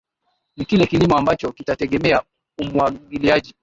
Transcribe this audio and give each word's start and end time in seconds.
ni 0.55 0.65
kile 0.65 0.85
kilimo 0.87 1.17
ambacho 1.17 1.51
kitategemea 1.51 2.23
umwagiliaji 2.61 3.53